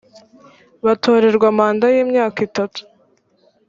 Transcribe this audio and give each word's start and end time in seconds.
batorerwa 0.85 1.47
manda 1.57 1.85
y 1.93 1.97
imyaka 2.03 2.37
itatu 2.47 2.81